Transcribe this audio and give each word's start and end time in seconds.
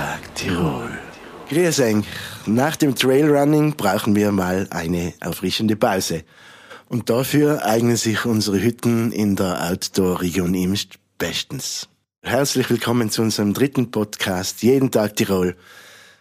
Tag 0.00 0.34
Tirol. 0.34 0.88
Grüß 1.50 1.80
euch. 1.80 2.04
Nach 2.46 2.74
dem 2.74 2.94
Trailrunning 2.94 3.76
brauchen 3.76 4.16
wir 4.16 4.32
mal 4.32 4.66
eine 4.70 5.12
erfrischende 5.20 5.76
Pause. 5.76 6.24
Und 6.88 7.10
dafür 7.10 7.66
eignen 7.66 7.96
sich 7.96 8.24
unsere 8.24 8.62
Hütten 8.62 9.12
in 9.12 9.36
der 9.36 9.70
Outdoor-Region 9.70 10.54
Imst 10.54 10.94
bestens. 11.18 11.86
Herzlich 12.22 12.70
willkommen 12.70 13.10
zu 13.10 13.20
unserem 13.20 13.52
dritten 13.52 13.90
Podcast 13.90 14.62
Jeden 14.62 14.90
Tag 14.90 15.16
Tirol. 15.16 15.54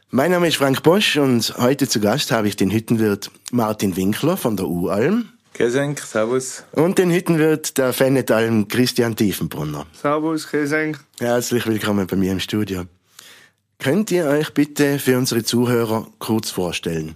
Mein 0.09 0.31
Name 0.31 0.49
ist 0.49 0.57
Frank 0.57 0.83
Bosch 0.83 1.15
und 1.15 1.55
heute 1.57 1.87
zu 1.87 2.01
Gast 2.01 2.31
habe 2.31 2.49
ich 2.49 2.57
den 2.57 2.71
Hüttenwirt 2.71 3.31
Martin 3.53 3.95
Winkler 3.95 4.35
von 4.35 4.57
der 4.57 4.67
U-Alm. 4.67 5.29
Kesenk, 5.53 5.99
Servus. 5.99 6.65
Und 6.73 6.97
den 6.97 7.11
Hüttenwirt 7.11 7.77
der 7.77 7.93
Fennetalm 7.93 8.67
Christian 8.67 9.15
Tiefenbrunner. 9.15 9.85
Servus, 9.93 10.49
Kesenk. 10.49 10.99
Herzlich 11.21 11.65
willkommen 11.65 12.07
bei 12.07 12.17
mir 12.17 12.33
im 12.33 12.41
Studio. 12.41 12.83
Könnt 13.81 14.11
ihr 14.11 14.25
euch 14.25 14.53
bitte 14.53 14.99
für 14.99 15.17
unsere 15.17 15.41
Zuhörer 15.41 16.05
kurz 16.19 16.49
vorstellen? 16.51 17.15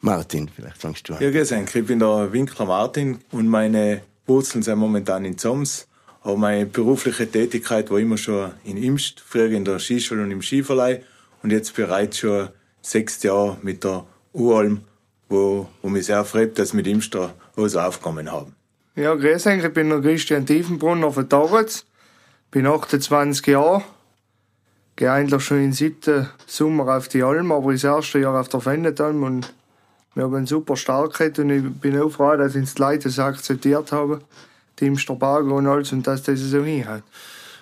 Martin, 0.00 0.50
vielleicht 0.54 0.76
fangst 0.76 1.08
du 1.08 1.14
an. 1.14 1.22
Ja, 1.22 1.30
Kesenk, 1.30 1.74
ich 1.74 1.86
bin 1.86 2.00
der 2.00 2.30
Winkler 2.34 2.66
Martin 2.66 3.20
und 3.32 3.48
meine 3.48 4.02
Wurzeln 4.26 4.62
sind 4.62 4.78
momentan 4.78 5.24
in 5.24 5.38
Zoms. 5.38 5.88
Aber 6.20 6.36
meine 6.36 6.66
berufliche 6.66 7.26
Tätigkeit 7.26 7.90
war 7.90 7.98
immer 7.98 8.18
schon 8.18 8.50
in 8.64 8.76
Imst, 8.76 9.20
früher 9.20 9.50
in 9.50 9.64
der 9.64 9.78
Skischule 9.78 10.22
und 10.22 10.30
im 10.30 10.42
Skiverleih 10.42 11.00
und 11.42 11.50
jetzt 11.50 11.74
bereits 11.74 12.18
schon 12.18 12.50
sechs 12.82 13.22
Jahre 13.22 13.56
mit 13.62 13.82
der 13.82 14.04
U-Alm, 14.34 14.82
wo, 15.30 15.66
wo 15.80 15.88
mich 15.88 16.04
sehr 16.04 16.26
freut, 16.26 16.58
dass 16.58 16.74
wir 16.74 16.76
mit 16.76 16.88
Imst 16.88 17.14
da 17.14 17.32
was 17.54 17.74
aufgekommen 17.74 18.30
haben. 18.30 18.54
Ja, 18.96 19.14
grüß 19.14 19.46
euch, 19.46 19.64
ich 19.64 19.72
bin 19.72 19.88
der 19.88 20.02
Christian 20.02 20.44
Tiefenbrunner 20.44 21.10
von 21.10 21.26
Taritz, 21.26 21.86
bin 22.50 22.66
28 22.66 23.46
Jahre, 23.46 23.82
gehe 24.96 25.12
eigentlich 25.12 25.42
schon 25.44 25.62
im 25.62 25.72
siebten 25.72 26.28
Sommer 26.46 26.96
auf 26.96 27.08
die 27.08 27.22
Alm, 27.22 27.52
aber 27.52 27.72
das 27.72 27.84
erste 27.84 28.18
Jahr 28.18 28.40
auf 28.40 28.48
der 28.48 28.60
Fennetalm 28.60 29.22
und 29.22 29.52
wir 30.14 30.24
haben 30.24 30.34
einen 30.34 30.46
super 30.46 30.76
Starkheit 30.76 31.38
und 31.38 31.50
ich 31.50 31.62
bin 31.62 32.00
auch 32.00 32.08
froh, 32.08 32.36
dass 32.36 32.54
uns 32.54 32.74
die 32.74 32.80
Leute 32.80 33.04
das 33.04 33.18
akzeptiert 33.18 33.92
haben, 33.92 34.22
die 34.80 34.86
Imster 34.86 35.14
Barger 35.14 35.54
und 35.54 35.66
alles 35.66 35.92
und 35.92 36.06
dass 36.06 36.22
das 36.22 36.40
so 36.40 36.64
hinhaut. 36.64 37.02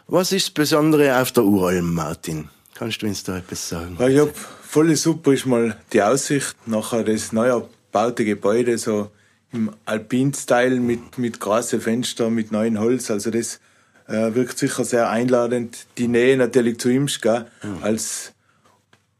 Was 0.06 0.30
ist 0.30 0.46
das 0.46 0.54
Besondere 0.54 1.20
auf 1.20 1.32
der 1.32 1.44
Uralm, 1.44 1.92
Martin? 1.92 2.48
Kannst 2.74 3.02
du 3.02 3.06
uns 3.06 3.24
da 3.24 3.38
etwas 3.38 3.68
sagen? 3.68 3.96
Ja, 3.98 4.08
ich 4.08 4.20
hab 4.20 4.36
voll 4.36 4.94
super 4.94 5.32
ist 5.32 5.46
mal 5.46 5.76
die 5.92 6.02
Aussicht, 6.02 6.56
nachher 6.66 7.02
das 7.02 7.32
neu 7.32 7.48
erbaute 7.48 8.24
Gebäude, 8.24 8.78
so 8.78 9.10
im 9.52 9.72
Alpin-Style 9.84 10.80
mit, 10.80 11.18
mit 11.18 11.40
großen 11.40 11.80
Fenstern, 11.80 12.34
mit 12.34 12.52
neuen 12.52 12.78
Holz, 12.78 13.10
also 13.10 13.30
das 13.30 13.60
äh, 14.06 14.34
wirkt 14.34 14.58
sicher 14.58 14.84
sehr 14.84 15.10
einladend. 15.10 15.86
Die 15.98 16.08
Nähe 16.08 16.36
natürlich 16.36 16.78
zu 16.78 16.90
Imst, 16.90 17.22
gell? 17.22 17.46
Mhm. 17.62 17.82
als 17.82 18.32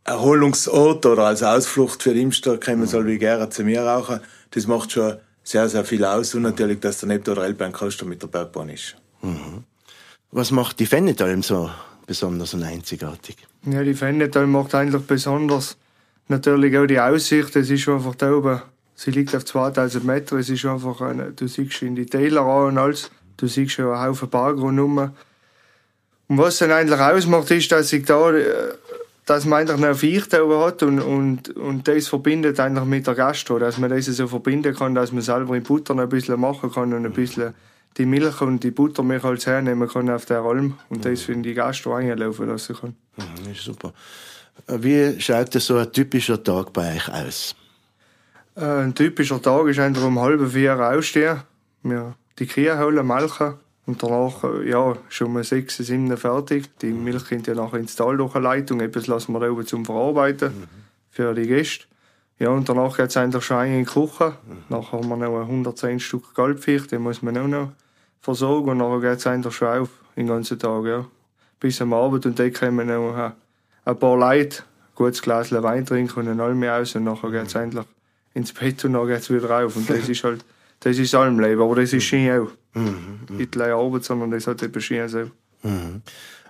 Erholungsort 0.05 1.07
oder 1.07 1.25
als 1.25 1.43
Ausflucht 1.43 2.03
für 2.03 2.13
Imster 2.13 2.59
kommen 2.59 2.87
soll 2.87 3.07
wie 3.07 3.19
gerne 3.19 3.49
zu 3.49 3.65
mir 3.65 3.83
rauchen. 3.83 4.21
Das 4.51 4.67
macht 4.67 4.93
schon 4.93 5.17
sehr, 5.43 5.69
sehr 5.69 5.85
viel 5.85 6.05
aus 6.05 6.35
und 6.35 6.43
natürlich, 6.43 6.81
dass 6.81 7.01
der 7.01 7.09
neben 7.09 7.25
der 7.25 7.39
Rellbahnkoster 7.39 8.05
mit 8.05 8.23
der 8.23 8.29
Bergbahn 8.29 8.69
ist. 8.69 8.97
Mhm. 9.23 9.65
Was 10.31 10.51
macht 10.51 10.79
die 10.81 10.87
Fennetalm 10.87 11.43
so 11.43 11.71
besonders 12.07 12.53
und 12.55 12.65
einzigartig? 12.65 13.37
Ja, 13.65 13.83
die 13.83 13.95
Fennetalm 13.95 14.53
macht 14.53 14.75
eigentlich 14.75 15.03
besonders 15.03 15.77
natürlich 16.29 16.77
auch 16.77 16.87
die 16.87 17.01
Aussicht. 17.01 17.57
Es 17.57 17.71
ist 17.71 17.89
einfach 17.89 18.15
da 18.15 18.33
oben, 18.33 18.61
sie 18.95 19.11
liegt 19.11 19.35
auf 19.35 19.45
2000 19.45 20.05
Meter, 20.05 20.37
es 20.37 20.51
ist 20.51 20.65
einfach, 20.67 21.01
eine, 21.01 21.33
du 21.33 21.47
siehst 21.47 21.83
in 21.83 21.95
die 21.95 22.07
Täler 22.07 22.43
an 22.43 22.69
und 22.69 22.79
alles, 22.79 23.11
du 23.37 23.47
siehst 23.47 23.73
schon 23.73 23.87
einen 23.87 24.01
Haufen 24.01 24.29
Berggrund 24.29 24.79
rum. 24.79 24.99
Und 26.29 26.39
was 26.39 26.59
dann 26.59 26.71
eigentlich 26.71 27.01
ausmacht, 27.01 27.51
ist, 27.51 27.71
dass 27.71 27.93
ich 27.93 28.05
da 28.05 28.33
äh, 28.33 28.75
dass 29.27 29.47
man 29.47 29.61
eigentlich 29.69 30.27
eine 30.31 30.45
oben 30.45 30.61
hat 30.61 30.83
und, 30.83 31.01
und, 31.01 31.57
und 31.57 31.89
das 31.89 32.09
verbindet 32.09 32.61
eigentlich 32.61 32.85
mit 32.85 33.07
der 33.07 33.15
Gastro, 33.15 33.59
dass 33.59 33.79
man 33.79 33.89
das 33.89 34.05
so 34.05 34.29
verbinden 34.29 34.75
kann, 34.75 34.95
dass 34.95 35.13
man 35.13 35.23
selber 35.23 35.57
in 35.57 35.63
Butter 35.63 35.95
noch 35.95 36.03
ein 36.03 36.09
bisschen 36.11 36.39
machen 36.39 36.71
kann 36.71 36.93
und 36.93 37.07
ein 37.07 37.13
bisschen 37.13 37.55
die 37.97 38.07
Milch 38.07 38.41
und 38.41 38.63
die 38.63 38.71
Buttermilch 38.71 39.25
als 39.25 39.47
hernehmen 39.47 39.89
kann 39.89 40.11
auf 40.11 40.27
der 40.27 40.41
Alm 40.41 40.79
und 40.89 41.05
das 41.05 41.23
für 41.23 41.37
die 41.37 41.55
Gastro 41.55 41.95
einlaufen 41.95 42.49
lassen 42.49 42.77
kann. 42.77 42.97
Mhm, 43.17 43.53
ist 43.53 43.63
super. 43.63 43.93
Wie 44.67 45.21
schaut 45.21 45.53
so 45.53 45.77
ein 45.77 45.93
typischer 45.93 46.43
Tag 46.43 46.73
bei 46.73 46.97
euch 46.97 47.09
aus? 47.09 47.55
Äh, 48.57 48.65
ein 48.65 48.95
typischer 48.95 49.41
Tag 49.41 49.67
ist 49.69 49.79
einfach 49.79 50.05
um 50.05 50.19
halb 50.21 50.51
vier 50.51 50.79
aufstehen, 50.79 51.43
wir 51.83 52.15
die 52.39 52.47
Kühe 52.47 52.79
holen, 52.79 53.07
melken, 53.07 53.55
und 53.87 54.03
danach, 54.03 54.45
äh, 54.45 54.69
ja, 54.69 54.97
schon 55.09 55.37
um 55.37 55.43
sechs, 55.43 55.77
sieben 55.77 56.17
fertig. 56.17 56.79
Die 56.79 56.93
Milch 56.93 57.29
kommt 57.29 57.47
ja 57.47 57.55
nachher 57.55 57.79
ins 57.79 57.97
Tal 57.97 58.17
durch 58.17 58.35
eine 58.35 58.45
Leitung. 58.45 58.81
Etwas 58.81 59.07
lassen 59.07 59.33
wir 59.33 59.41
da 59.41 59.51
oben 59.51 59.67
zum 59.67 59.85
Verarbeiten 59.85 60.61
mhm. 60.61 60.65
für 61.11 61.35
die 61.35 61.47
Gäste. 61.47 61.85
Ja, 62.39 62.49
und 62.49 62.69
danach 62.69 62.97
geht 62.97 63.11
es 63.11 63.17
eigentlich 63.17 63.45
schon 63.45 63.67
in 63.67 63.85
die 63.85 63.85
Küche. 63.85 64.37
Mhm. 64.47 64.65
Nachher 64.71 64.99
haben 64.99 65.09
wir 65.09 65.17
noch 65.17 65.41
110 65.41 66.01
Stück 66.01 66.35
Galbfisch, 66.35 66.87
den 66.87 67.03
muss 67.03 67.23
man 67.23 67.37
auch 67.37 67.47
noch 67.47 67.73
versorgen. 68.21 68.71
Und 68.71 68.79
nachher 68.79 69.01
geht 69.01 69.19
es 69.19 69.27
eigentlich 69.27 69.55
schon 69.55 69.69
auf, 69.69 69.91
den 70.17 70.27
ganzen 70.27 70.59
Tag, 70.59 70.85
ja. 70.87 71.05
Bis 71.61 71.81
am 71.83 71.93
Abend. 71.93 72.25
Und 72.25 72.39
dann 72.39 72.53
kommen 72.53 72.87
noch 72.87 73.33
ein 73.85 73.99
paar 73.99 74.17
Leute, 74.17 74.63
ein 74.63 74.95
gutes 74.95 75.21
Glas 75.21 75.53
Wein 75.53 75.85
trinken 75.85 76.21
und 76.21 76.27
dann 76.27 76.41
alle 76.41 76.75
aus. 76.75 76.95
Und 76.95 77.05
nachher 77.05 77.31
geht 77.31 77.49
es 77.49 77.55
endlich 77.55 77.85
ins 78.33 78.53
Bett 78.53 78.83
und 78.87 78.95
dann 78.95 79.07
geht 79.07 79.21
es 79.21 79.31
wieder 79.31 79.65
auf. 79.65 79.77
Und 79.77 79.89
das 79.91 80.09
ist 80.09 80.25
halt, 80.25 80.45
das 80.85 80.99
ist 80.99 81.15
allem 81.15 81.41
Leben. 81.41 81.63
Aber 81.63 81.77
das 81.77 81.93
ist 81.93 82.05
schön 82.05 82.31
auch. 82.31 82.51
Mhm. 82.75 83.39
Nicht 83.39 83.57
allein 83.57 83.73
Arbeit, 83.73 84.05
sondern 84.05 84.31
das 84.31 84.47
hat 84.47 84.63
eben 84.63 84.81
schön 84.81 85.09
so. 85.09 85.31
Mhm. 85.63 86.03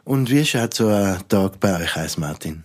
Und 0.02 0.30
wie 0.30 0.44
schaut 0.44 0.74
so 0.74 0.88
ein 0.88 1.18
Tag 1.28 1.60
bei 1.60 1.82
euch 1.82 1.96
aus, 1.96 2.18
Martin? 2.18 2.64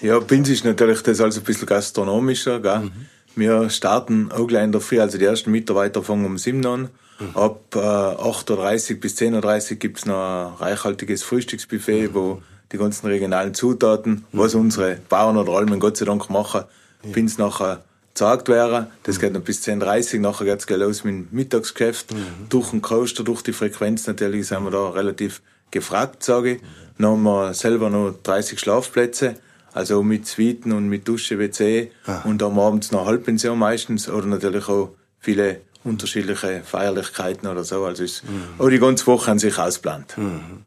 Ja, 0.00 0.18
bei 0.20 0.36
uns 0.36 0.48
ist 0.48 0.64
natürlich 0.64 1.02
das 1.02 1.20
also 1.20 1.40
ein 1.40 1.44
bisschen 1.44 1.66
gastronomischer. 1.66 2.60
Gell? 2.60 2.78
Mhm. 2.80 2.92
Wir 3.34 3.68
starten 3.70 4.30
auch 4.30 4.46
gleich 4.46 4.64
in 4.64 4.72
der 4.72 4.80
Früh, 4.80 5.00
also 5.00 5.18
die 5.18 5.24
ersten 5.24 5.50
Mitarbeiter 5.50 6.02
fangen 6.02 6.24
um 6.24 6.38
7 6.38 6.64
an. 6.66 6.88
Mhm. 7.18 7.36
Ab 7.36 7.60
äh, 7.74 7.78
8.30 7.78 8.94
Uhr 8.94 9.00
bis 9.00 9.16
10.30 9.16 9.70
Uhr 9.72 9.76
gibt's 9.78 10.06
noch 10.06 10.14
ein 10.14 10.54
reichhaltiges 10.54 11.24
Frühstücksbuffet, 11.24 12.10
mhm. 12.10 12.14
wo 12.14 12.42
die 12.70 12.78
ganzen 12.78 13.08
regionalen 13.08 13.54
Zutaten, 13.54 14.24
was 14.32 14.54
unsere 14.54 14.98
Bauern 15.08 15.36
oder 15.36 15.52
Almen 15.52 15.80
Gott 15.80 15.96
sei 15.96 16.04
Dank 16.04 16.30
machen, 16.30 16.62
ja. 17.02 17.10
bin's 17.12 17.38
nachher 17.38 17.84
gesagt 18.14 18.48
wäre. 18.48 18.88
Das 19.04 19.18
geht 19.18 19.32
noch 19.32 19.40
bis 19.40 19.66
10.30 19.66 20.14
Uhr, 20.14 20.20
nachher 20.20 20.44
geht's 20.44 20.66
gleich 20.66 20.80
los 20.80 21.04
mit 21.04 21.14
dem 21.14 21.28
Mittagsgeschäft. 21.30 22.12
Mhm. 22.12 22.48
Durch 22.48 22.70
den 22.70 22.82
Coaster, 22.82 23.24
durch 23.24 23.42
die 23.42 23.52
Frequenz 23.52 24.06
natürlich 24.06 24.48
sind 24.48 24.64
wir 24.64 24.70
da 24.70 24.90
relativ 24.90 25.42
gefragt, 25.70 26.22
sage 26.22 26.52
ich. 26.52 26.60
Dann 26.98 27.06
haben 27.08 27.22
wir 27.22 27.54
selber 27.54 27.90
noch 27.90 28.14
30 28.22 28.60
Schlafplätze, 28.60 29.36
also 29.72 30.02
mit 30.02 30.26
Suiten 30.26 30.72
und 30.72 30.88
mit 30.88 31.08
Dusche, 31.08 31.38
WC. 31.38 31.90
Aha. 32.06 32.28
Und 32.28 32.42
am 32.42 32.58
abends 32.58 32.92
noch 32.92 33.06
Halbpension 33.06 33.58
meistens 33.58 34.08
oder 34.08 34.26
natürlich 34.26 34.68
auch 34.68 34.90
viele 35.18 35.62
unterschiedliche 35.84 36.62
Feierlichkeiten 36.64 37.48
oder 37.48 37.64
so. 37.64 37.84
Also 37.84 38.04
ist 38.04 38.24
mhm. 38.24 38.60
auch 38.60 38.68
die 38.68 38.78
ganze 38.78 39.06
Woche 39.06 39.30
an 39.30 39.38
sich 39.38 39.58
ausplant. 39.58 40.16
Mhm. 40.16 40.64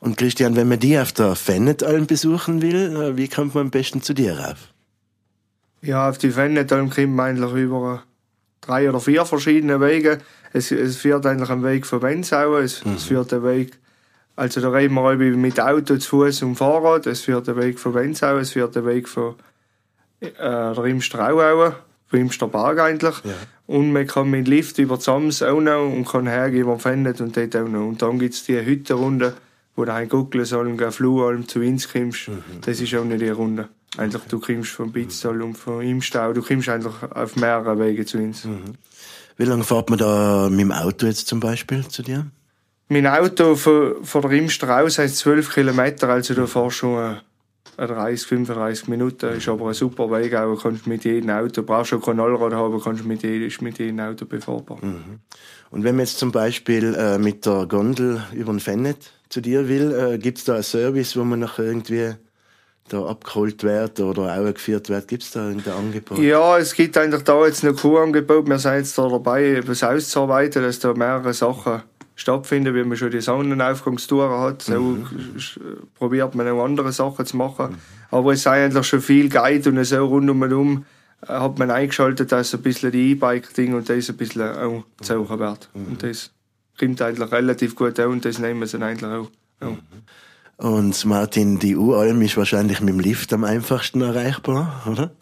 Und 0.00 0.16
Christian, 0.16 0.54
wenn 0.54 0.68
man 0.68 0.78
die 0.78 0.98
auf 0.98 1.12
der 1.12 1.34
Fennetalm 1.34 2.06
besuchen 2.06 2.62
will, 2.62 2.96
äh, 2.96 3.16
wie 3.16 3.28
kommt 3.28 3.54
man 3.54 3.62
am 3.62 3.70
besten 3.70 4.00
zu 4.00 4.14
dir 4.14 4.38
rauf? 4.38 4.72
Ja, 5.82 6.08
auf 6.08 6.18
die 6.18 6.30
Fennetalm 6.30 6.90
kommt 6.90 7.14
man 7.14 7.26
eigentlich 7.26 7.52
über 7.52 8.02
drei 8.60 8.88
oder 8.88 9.00
vier 9.00 9.24
verschiedene 9.24 9.80
Wege. 9.80 10.18
Es, 10.52 10.70
es 10.72 10.96
führt 10.96 11.26
eigentlich 11.26 11.50
ein 11.50 11.62
Weg 11.62 11.86
von 11.86 12.00
Benzau, 12.00 12.56
es, 12.56 12.84
mhm. 12.84 12.94
es 12.94 13.04
führt 13.04 13.32
ein 13.32 13.44
Weg, 13.44 13.78
also 14.38 14.60
da 14.60 14.70
reden 14.70 14.94
wir 14.94 15.16
mit 15.36 15.60
Auto, 15.60 15.96
zu 15.96 16.24
Fuß 16.24 16.42
und 16.42 16.54
Fahrrad, 16.54 17.06
es 17.06 17.22
führt 17.22 17.48
ein 17.48 17.56
Weg 17.56 17.80
von 17.80 17.92
Benzau, 17.92 18.36
es 18.38 18.52
führt 18.52 18.76
ein 18.76 18.86
Weg 18.86 19.08
von 19.08 19.34
äh, 20.20 20.30
der 20.30 20.84
Imstrauaue, 20.84 21.74
von 22.06 22.20
Imsterberg 22.20 22.78
eigentlich. 22.78 23.16
Ja. 23.24 23.34
Und 23.66 23.92
man 23.92 24.06
kann 24.06 24.30
mit 24.30 24.46
Lift 24.46 24.78
über 24.78 25.00
Zams 25.00 25.42
auch 25.42 25.60
noch 25.60 25.92
und 25.92 26.06
kann 26.06 26.26
hergehen 26.26 26.62
über 26.62 26.78
Fennet 26.78 27.20
und 27.20 27.36
dort 27.36 27.56
auch 27.56 27.68
noch. 27.68 27.86
Und 27.86 28.00
dann 28.00 28.18
gibt 28.18 28.34
es 28.34 28.44
die 28.44 28.64
Hüttenrunde, 28.64 29.34
wo 29.74 29.84
du 29.84 29.92
ein 29.92 30.08
Gucklesalm, 30.08 30.78
Fluhalm 30.92 31.46
zu 31.48 31.58
uns 31.58 31.92
kommst. 31.92 32.28
Mhm. 32.28 32.42
Das 32.62 32.80
ist 32.80 32.94
auch 32.94 33.04
nicht 33.04 33.20
die 33.20 33.28
Runde. 33.28 33.68
Eigentlich, 33.98 34.22
du 34.28 34.38
kommst 34.38 34.70
von 34.70 34.92
Bitztal 34.92 35.42
und 35.42 35.54
von 35.54 35.82
Imstau, 35.82 36.32
du 36.32 36.42
kommst 36.42 36.68
eigentlich 36.68 36.94
auf 37.10 37.36
mehrere 37.36 37.78
Wege 37.80 38.06
zu 38.06 38.18
uns. 38.18 38.44
Mhm. 38.44 38.74
Wie 39.36 39.44
lange 39.44 39.64
fährt 39.64 39.90
man 39.90 39.98
da 39.98 40.48
mit 40.50 40.60
dem 40.60 40.72
Auto 40.72 41.06
jetzt 41.06 41.26
zum 41.26 41.40
Beispiel 41.40 41.86
zu 41.86 42.02
dir? 42.02 42.26
Mein 42.88 43.06
Auto 43.06 43.54
von, 43.56 44.04
von 44.04 44.22
der 44.22 44.30
Imster 44.32 44.82
aus 44.82 44.98
heißt 44.98 45.18
12 45.18 45.52
Kilometer, 45.52 46.08
also 46.08 46.34
du 46.34 46.46
fährst 46.46 46.76
schon 46.76 47.18
30, 47.76 48.26
35 48.26 48.88
Minuten. 48.88 49.36
Ist 49.36 49.48
aber 49.48 49.68
ein 49.68 49.74
super 49.74 50.10
Weg, 50.10 50.34
auch 50.34 50.56
kannst 50.56 50.86
mit 50.86 51.04
jedem 51.04 51.30
Auto, 51.30 51.62
brauchst 51.62 51.90
schon 51.90 52.00
kein 52.00 52.18
Allrad 52.18 52.52
haben, 52.52 52.80
kannst 52.80 53.04
mit 53.04 53.22
jedem, 53.22 53.52
mit 53.64 53.78
jedem 53.78 54.00
Auto 54.00 54.26
befahrbar. 54.26 54.78
Mhm. 54.80 55.20
Und 55.70 55.84
wenn 55.84 55.96
man 55.96 56.06
jetzt 56.06 56.18
zum 56.18 56.32
Beispiel 56.32 56.94
äh, 56.94 57.18
mit 57.18 57.46
der 57.46 57.66
Gondel 57.66 58.22
über 58.32 58.52
den 58.52 58.60
Fennet 58.60 59.12
zu 59.28 59.40
dir 59.40 59.68
will, 59.68 59.92
äh, 59.92 60.18
gibt 60.18 60.38
es 60.38 60.44
da 60.44 60.54
einen 60.54 60.62
Service, 60.62 61.16
wo 61.16 61.24
man 61.24 61.40
noch 61.40 61.58
irgendwie 61.58 62.14
da 62.88 63.04
abgeholt 63.06 63.62
wird 63.62 64.00
oder 64.00 64.38
auch 64.38 64.52
geführt 64.52 64.88
wird? 64.88 65.08
Gibt 65.08 65.22
es 65.22 65.30
da 65.32 65.48
irgendein 65.48 65.74
Angebot? 65.74 66.18
Ja, 66.18 66.58
es 66.58 66.74
gibt 66.74 66.96
eigentlich 66.96 67.22
da 67.22 67.46
jetzt 67.46 67.64
ein 67.64 67.74
Kurangebot. 67.74 68.48
Wir 68.48 68.58
sind 68.58 68.74
jetzt 68.74 68.96
da 68.98 69.08
dabei, 69.08 69.56
etwas 69.56 69.82
auszuarbeiten, 69.82 70.62
dass 70.62 70.78
da 70.78 70.94
mehrere 70.94 71.32
Sachen 71.34 71.82
stattfinden, 72.18 72.74
wie 72.74 72.82
man 72.82 72.96
schon 72.96 73.10
die 73.10 73.20
Sonnenaufgangstouren 73.20 74.40
hat. 74.40 74.62
So 74.62 74.80
mhm. 74.80 75.06
probiert 75.94 76.34
man 76.34 76.48
auch 76.48 76.64
andere 76.64 76.92
Sachen 76.92 77.24
zu 77.24 77.36
machen. 77.36 77.70
Mhm. 77.70 77.76
Aber 78.10 78.32
es 78.32 78.42
sei 78.42 78.64
eigentlich 78.64 78.86
schon 78.86 79.00
viel 79.00 79.28
Guide 79.28 79.70
und 79.70 79.84
so 79.84 80.04
rundum 80.04 80.84
äh, 81.22 81.26
hat 81.26 81.58
man 81.58 81.70
eingeschaltet, 81.70 82.32
dass 82.32 82.54
ein 82.54 82.62
bisschen 82.62 82.90
die 82.90 83.12
E-Bike-Ding 83.12 83.74
und 83.74 83.88
das 83.88 84.08
ein 84.08 84.16
bisschen 84.16 84.42
auch 84.42 84.84
gezogen 84.96 85.38
wird. 85.38 85.68
Mhm. 85.74 85.86
Und 85.86 86.02
das 86.02 86.30
kommt 86.78 87.00
eigentlich 87.02 87.30
relativ 87.30 87.76
gut 87.76 87.98
an 88.00 88.10
und 88.10 88.24
das 88.24 88.38
nehmen 88.38 88.66
sie 88.66 88.82
eigentlich 88.82 89.10
auch. 89.10 89.30
Ja. 89.60 89.76
Und 90.58 91.04
Martin, 91.04 91.60
die 91.60 91.76
U-Alm 91.76 92.20
ist 92.20 92.36
wahrscheinlich 92.36 92.80
mit 92.80 92.88
dem 92.88 92.98
Lift 92.98 93.32
am 93.32 93.44
einfachsten 93.44 94.00
erreichbar, 94.00 94.82
oder? 94.90 95.12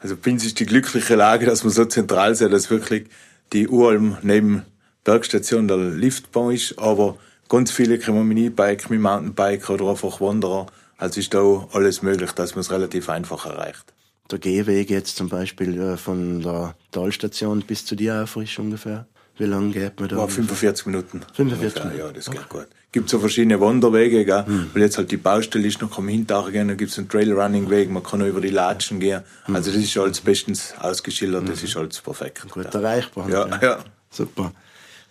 Also 0.00 0.16
Binz 0.16 0.44
ist 0.44 0.58
die 0.58 0.66
glückliche 0.66 1.14
Lage, 1.14 1.46
dass 1.46 1.62
man 1.62 1.72
so 1.72 1.84
zentral 1.84 2.34
sei, 2.34 2.48
dass 2.48 2.68
wirklich 2.68 3.06
die 3.52 3.68
U-Alm 3.68 4.18
neben 4.22 4.62
Bergstation 5.04 5.68
der 5.68 5.76
Liftbahn 5.76 6.52
ist, 6.52 6.80
aber 6.80 7.16
ganz 7.48 7.70
viele 7.70 8.00
kommen 8.00 8.26
mit 8.26 8.38
E-Bike, 8.38 8.90
mit 8.90 9.00
Mountainbike 9.00 9.70
oder 9.70 9.88
einfach 9.88 10.20
Wanderer. 10.20 10.66
Also 10.98 11.20
ist 11.20 11.32
da 11.32 11.68
alles 11.72 12.02
möglich, 12.02 12.32
dass 12.32 12.56
man 12.56 12.62
es 12.62 12.72
relativ 12.72 13.08
einfach 13.08 13.46
erreicht. 13.46 13.94
Der 14.32 14.40
Gehweg 14.40 14.90
jetzt 14.90 15.16
zum 15.16 15.28
Beispiel 15.28 15.80
äh, 15.80 15.96
von 15.96 16.40
der 16.40 16.74
Talstation 16.90 17.60
bis 17.60 17.84
zu 17.84 17.94
dir 17.94 18.24
auf 18.24 18.34
ist 18.36 18.58
ungefähr? 18.58 19.06
Wie 19.38 19.44
lange 19.44 19.70
geht 19.70 19.98
man 19.98 20.08
da? 20.08 20.16
War 20.16 20.28
45 20.28 20.86
Minuten. 20.86 21.22
45 21.34 21.84
Minuten? 21.84 21.98
Ja, 21.98 22.12
das 22.12 22.30
geht 22.30 22.40
okay. 22.40 22.58
gut. 22.58 22.66
Gibt 22.92 23.08
so 23.08 23.18
verschiedene 23.18 23.58
Wanderwege, 23.60 24.24
gell? 24.24 24.44
Hm. 24.44 24.70
weil 24.74 24.82
jetzt 24.82 24.98
halt 24.98 25.10
die 25.10 25.16
Baustelle 25.16 25.66
ist, 25.66 25.80
noch 25.80 25.94
kann 25.94 26.04
man 26.04 26.26
gehen, 26.26 26.68
dann 26.68 26.76
gibt's 26.76 26.98
einen 26.98 27.08
Trailrunning-Weg, 27.08 27.90
man 27.90 28.02
kann 28.02 28.20
auch 28.20 28.26
über 28.26 28.42
die 28.42 28.50
Latschen 28.50 29.00
gehen. 29.00 29.22
Hm. 29.44 29.56
Also 29.56 29.70
das 29.70 29.82
ist 29.82 29.96
alles 29.96 30.20
bestens 30.20 30.74
ausgeschildert, 30.78 31.48
das 31.48 31.60
hm. 31.60 31.68
ist 31.68 31.76
alles 31.76 32.00
perfekt. 32.00 32.46
Gut 32.50 32.66
ja. 32.66 32.70
erreichbar. 32.70 33.28
Ja, 33.30 33.48
ja, 33.48 33.58
ja. 33.62 33.78
Super. 34.10 34.52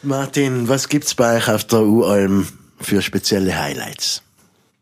Martin, 0.03 0.67
was 0.67 0.89
gibt's 0.89 1.15
bei 1.15 1.37
euch 1.37 1.49
auf 1.49 1.63
der 1.63 1.81
U-Alm 1.81 2.47
für 2.79 3.01
spezielle 3.01 3.59
Highlights? 3.59 4.21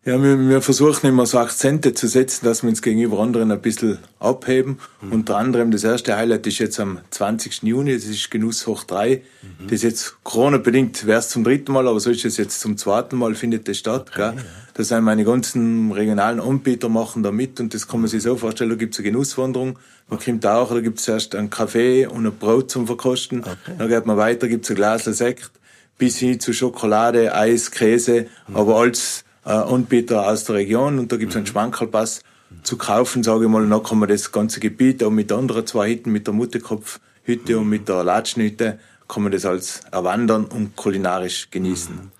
Ja, 0.05 0.23
wir, 0.23 0.39
wir 0.39 0.61
versuchen 0.61 1.07
immer 1.07 1.25
so 1.25 1.39
Akzente 1.39 1.93
zu 1.93 2.07
setzen, 2.07 2.45
dass 2.45 2.63
wir 2.63 2.69
uns 2.69 2.81
gegenüber 2.81 3.19
anderen 3.19 3.51
ein 3.51 3.61
bisschen 3.61 3.97
abheben. 4.19 4.79
Mhm. 5.01 5.11
Unter 5.11 5.35
anderem 5.35 5.71
das 5.71 5.83
erste 5.83 6.15
Highlight 6.15 6.47
ist 6.47 6.59
jetzt 6.59 6.79
am 6.79 6.99
20. 7.09 7.63
Juni, 7.63 7.93
das 7.93 8.05
ist 8.05 8.31
Genuss 8.31 8.65
hoch 8.65 8.85
3. 8.85 9.21
Mhm. 9.41 9.63
Das 9.65 9.73
ist 9.73 9.83
jetzt 9.83 10.23
Corona-bedingt, 10.23 11.05
wäre 11.05 11.19
es 11.19 11.27
zum 11.27 11.43
dritten 11.43 11.73
Mal, 11.73 11.85
aber 11.85 11.99
so 11.99 12.11
ist 12.11 12.23
es 12.23 12.37
jetzt 12.37 12.61
zum 12.61 12.77
zweiten 12.77 13.17
Mal, 13.17 13.35
findet 13.35 13.67
das 13.67 13.77
statt. 13.77 14.05
Okay, 14.09 14.31
gell? 14.31 14.33
Ja. 14.37 14.43
Da 14.73 14.83
sind 14.85 15.03
meine 15.03 15.25
ganzen 15.25 15.91
regionalen 15.91 16.39
Anbieter 16.39 16.87
machen 16.87 17.21
da 17.21 17.31
mit 17.31 17.59
und 17.59 17.73
das 17.73 17.85
kann 17.85 17.99
man 17.99 18.09
sich 18.09 18.23
so 18.23 18.37
vorstellen, 18.37 18.69
da 18.69 18.77
gibt 18.77 18.93
es 18.93 18.99
eine 18.99 19.11
Genusswanderung, 19.11 19.77
man 20.07 20.19
kommt 20.19 20.45
auch, 20.45 20.69
da 20.73 20.79
gibt 20.79 20.99
es 20.99 21.07
erst 21.09 21.35
einen 21.35 21.49
Kaffee 21.49 22.07
und 22.07 22.25
ein 22.25 22.31
Brot 22.31 22.71
zum 22.71 22.87
Verkosten, 22.87 23.41
okay. 23.41 23.73
dann 23.77 23.89
geht 23.89 24.05
man 24.05 24.15
weiter, 24.15 24.47
gibt 24.47 24.63
es 24.63 24.71
ein 24.71 24.77
Glas 24.77 25.03
Sekt, 25.03 25.51
bis 25.97 26.19
hin 26.19 26.39
zu 26.39 26.53
Schokolade, 26.53 27.35
Eis, 27.35 27.71
Käse, 27.71 28.27
mhm. 28.47 28.55
aber 28.55 28.77
alles 28.77 29.25
äh, 29.49 29.53
Anbieter 29.53 30.27
aus 30.27 30.43
der 30.43 30.55
Region 30.55 30.99
und 30.99 31.11
da 31.11 31.17
gibt 31.17 31.31
es 31.31 31.35
einen 31.35 31.45
mhm. 31.45 31.49
Schwankerlpass 31.49 32.21
zu 32.63 32.77
kaufen, 32.77 33.23
sage 33.23 33.45
ich 33.45 33.49
mal, 33.49 33.63
und 33.63 33.71
dann 33.71 33.83
kann 33.83 33.97
man 33.97 34.07
das 34.07 34.31
ganze 34.31 34.59
Gebiet 34.59 35.03
auch 35.03 35.09
mit 35.09 35.31
anderen 35.31 35.65
zwei 35.65 35.89
Hütten, 35.89 36.11
mit 36.11 36.27
der 36.27 36.33
Mutterkopfhütte 36.33 37.57
und 37.57 37.67
mit 37.67 37.89
der 37.89 38.03
Latschenhütte, 38.03 38.79
kann 39.07 39.23
man 39.23 39.31
das 39.31 39.45
als 39.45 39.81
erwandern 39.91 40.45
und 40.45 40.75
kulinarisch 40.75 41.49
genießen. 41.49 41.95
Mhm. 41.95 42.11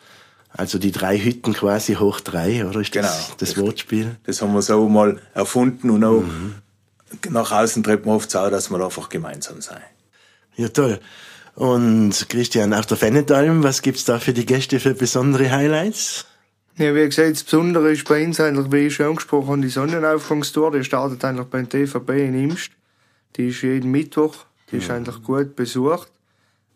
Also 0.52 0.80
die 0.80 0.92
drei 0.92 1.20
Hütten 1.20 1.54
quasi 1.54 1.96
hoch 1.96 2.20
drei, 2.20 2.66
oder 2.66 2.80
ist 2.82 2.96
das 2.96 3.28
genau, 3.28 3.36
das, 3.38 3.58
Wortspiel? 3.58 4.18
Das 4.26 4.42
haben 4.42 4.54
wir 4.54 4.64
so 4.64 4.90
mal 4.90 5.20
erfunden 5.36 5.92
und 5.92 6.04
auch 6.04 6.22
mhm. 6.22 6.56
nach 7.30 7.52
außen 7.52 7.84
treten 7.84 8.06
wir 8.06 8.14
oft 8.14 8.32
so, 8.32 8.50
dass 8.50 8.72
wir 8.72 8.84
einfach 8.84 9.10
gemeinsam 9.10 9.62
sein. 9.62 9.82
Ja, 10.56 10.70
toll. 10.70 11.00
Und 11.54 12.28
Christian, 12.30 12.74
auf 12.74 12.88
der 12.88 12.98
Fennetalm, 12.98 13.64
was 13.64 13.82
gibt's 13.82 14.06
da 14.06 14.20
für 14.20 14.34
die 14.34 14.46
Gäste 14.46 14.80
für 14.80 14.94
besondere 14.96 15.52
Highlights? 15.52 16.26
Ja, 16.80 16.96
wie 16.96 17.04
gesagt, 17.04 17.32
das 17.32 17.44
Besondere 17.44 17.92
ist 17.92 18.08
bei 18.08 18.26
uns 18.26 18.40
eigentlich, 18.40 18.72
wie 18.72 18.88
ich 18.88 18.96
schon 18.96 19.08
angesprochen 19.08 19.50
habe, 19.50 19.62
die 19.62 19.68
Sonnenaufgangstour. 19.68 20.72
Die 20.72 20.86
startet 20.86 21.26
eigentlich 21.26 21.48
beim 21.48 21.68
TVB 21.68 22.10
in 22.12 22.42
Imst. 22.42 22.72
Die 23.36 23.50
ist 23.50 23.62
jeden 23.64 23.92
Mittwoch. 23.92 24.46
Die 24.72 24.78
ist 24.78 24.88
mhm. 24.88 24.96
eigentlich 24.96 25.22
gut 25.22 25.58
besucht. 25.58 26.10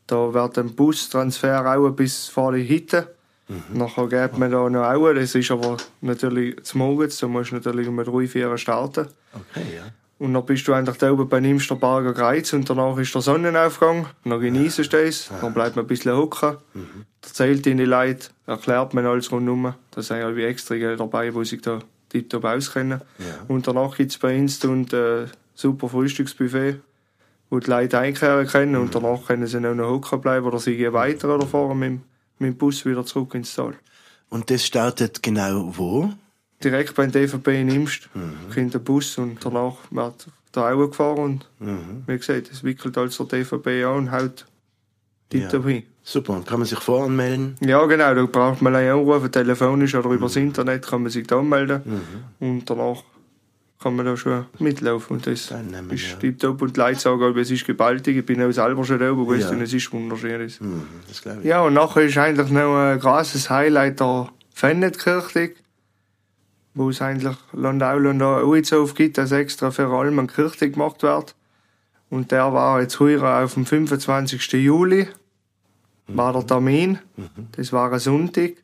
Da 0.05 0.33
wird 0.33 0.57
ein 0.57 0.75
Bustransfer 0.75 1.65
auch 1.65 1.89
bis 1.91 2.27
vor 2.27 2.51
die 2.51 2.67
Hütte. 2.67 3.15
Mhm. 3.47 3.77
Nachher 3.77 4.09
geht 4.09 4.37
man 4.37 4.51
da 4.51 4.69
noch 4.69 4.83
auch. 4.83 5.13
Das 5.13 5.35
ist 5.35 5.51
aber 5.51 5.77
natürlich 6.01 6.61
zum 6.65 6.79
Morgens. 6.79 7.19
Da 7.19 7.29
musst 7.29 7.51
du 7.51 7.55
natürlich 7.55 7.87
um 7.87 7.95
drei, 8.03 8.27
vier 8.27 8.57
starten. 8.57 9.07
Okay, 9.33 9.67
ja. 9.73 9.83
Und 10.19 10.33
dann 10.33 10.45
bist 10.45 10.67
du 10.67 10.73
eigentlich 10.73 10.97
da 10.97 11.13
oben 11.13 11.29
bei 11.29 11.39
Nimsterberger 11.39 12.13
Kreuz 12.13 12.51
und 12.51 12.69
danach 12.69 12.97
ist 12.97 13.15
der 13.15 13.21
Sonnenaufgang. 13.21 14.07
Dann 14.25 14.41
genießt 14.41 14.79
du 14.79 14.83
das. 14.83 15.31
Dann 15.39 15.53
bleibt 15.53 15.77
man 15.77 15.85
ein 15.85 15.87
bisschen 15.87 16.13
hocken. 16.13 16.57
Mhm. 16.73 17.05
Erzählt 17.23 17.65
ihnen 17.65 17.77
die 17.77 17.85
Leute, 17.85 18.29
erklärt 18.45 18.93
man 18.93 19.05
alles 19.05 19.31
rundherum. 19.31 19.73
Da 19.91 20.01
sind 20.01 20.19
ja 20.19 20.35
wie 20.35 20.43
extra 20.43 20.75
dabei, 20.95 21.29
die 21.29 21.45
sich 21.45 21.61
da 21.61 21.79
tiptop 22.09 22.45
auskennen. 22.45 23.01
Ja. 23.19 23.25
Und 23.47 23.67
danach 23.67 23.95
gibt 23.97 24.11
es 24.11 24.17
bei 24.17 24.37
uns 24.37 24.63
und 24.65 24.93
äh, 24.93 25.25
super 25.55 25.89
Frühstücksbuffet, 25.89 26.81
wo 27.49 27.59
die 27.59 27.69
Leute 27.69 27.99
einkehren 27.99 28.45
können. 28.47 28.73
Mhm. 28.73 28.81
Und 28.81 28.95
danach 28.95 29.25
können 29.25 29.47
sie 29.47 29.57
auch 29.57 29.73
noch 29.73 29.89
hocken 29.89 30.21
bleiben 30.21 30.45
oder 30.45 30.59
sie 30.59 30.77
gehen 30.77 30.93
weiter 30.93 31.33
oder 31.33 31.47
fahren 31.47 31.79
mit, 31.79 31.99
mit 32.39 32.51
dem 32.51 32.57
Bus 32.57 32.85
wieder 32.85 33.05
zurück 33.05 33.33
ins 33.35 33.55
Tal. 33.55 33.73
Und 34.29 34.49
das 34.49 34.65
startet 34.65 35.23
genau 35.23 35.71
wo? 35.77 36.13
direkt 36.63 36.95
beim 36.95 37.11
DVB 37.11 37.47
in 37.49 37.69
Imst, 37.69 38.09
mhm. 38.13 38.53
kommt 38.53 38.73
der 38.73 38.79
Bus 38.79 39.17
und 39.17 39.43
danach 39.43 39.75
wird 39.91 40.27
der 40.55 40.63
Auge 40.65 40.89
gefahren 40.89 41.19
und 41.19 41.49
mhm. 41.59 42.03
wie 42.07 42.17
gesagt, 42.17 42.51
es 42.51 42.63
wickelt 42.63 42.97
als 42.97 43.17
der 43.17 43.25
DVB 43.25 43.67
an 43.85 43.97
und 43.97 44.11
haut 44.11 44.45
die 45.31 45.39
ja. 45.39 45.49
hin. 45.49 45.83
Super, 46.03 46.41
kann 46.45 46.59
man 46.59 46.67
sich 46.67 46.79
voranmelden? 46.79 47.55
Ja, 47.61 47.85
genau, 47.85 48.13
da 48.13 48.25
braucht 48.25 48.61
man 48.61 48.75
einen 48.75 48.91
anrufen, 48.91 49.31
telefonisch 49.31 49.95
oder 49.95 50.09
mhm. 50.09 50.15
übers 50.15 50.35
Internet 50.35 50.85
kann 50.85 51.03
man 51.03 51.11
sich 51.11 51.25
da 51.25 51.39
anmelden 51.39 51.81
mhm. 51.85 52.47
und 52.47 52.69
danach 52.69 53.03
kann 53.81 53.95
man 53.95 54.05
da 54.05 54.15
schon 54.15 54.45
mitlaufen 54.59 55.17
und 55.17 55.27
das 55.27 55.51
nehmen, 55.51 55.89
ist 55.91 56.11
ja. 56.11 56.15
tiptop 56.17 56.61
und 56.61 56.75
die 56.75 56.79
Leute 56.79 56.99
sagen, 56.99 57.37
es 57.37 57.51
ist 57.51 57.65
gewaltig, 57.65 58.17
ich 58.17 58.25
bin 58.25 58.41
auch 58.41 58.51
selber 58.51 58.83
schon 58.83 58.99
da 58.99 59.11
oben 59.11 59.39
ja. 59.39 59.49
und 59.49 59.61
es 59.61 59.73
ist 59.73 59.91
wunderschön. 59.91 60.41
Mhm, 60.59 60.83
ja, 61.43 61.61
und 61.61 61.73
nachher 61.73 62.03
ist 62.03 62.17
eigentlich 62.17 62.49
noch 62.49 62.75
ein 62.77 62.99
krasses 62.99 63.49
Highlight 63.49 63.99
der 63.99 64.29
Fennetkirche 64.53 65.53
wo 66.73 66.89
es 66.89 67.01
eigentlich 67.01 67.37
Landau 67.51 67.97
Landau 67.97 68.43
Uizhof 68.47 68.95
gibt, 68.95 69.17
dass 69.17 69.31
extra 69.31 69.71
für 69.71 69.87
allem 69.87 70.19
ein 70.19 70.27
Kirche 70.27 70.69
gemacht 70.69 71.03
wird. 71.03 71.35
Und 72.09 72.31
der 72.31 72.53
war 72.53 72.81
jetzt 72.81 72.99
heuer 72.99 73.43
auf 73.43 73.55
dem 73.55 73.65
25. 73.65 74.53
Juli, 74.53 75.07
war 76.07 76.33
der 76.33 76.45
Termin. 76.45 76.99
Das 77.55 77.71
war 77.71 77.91
ein 77.91 77.99
Sonntag. 77.99 78.55